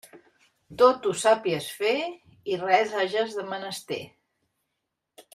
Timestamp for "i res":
2.53-2.95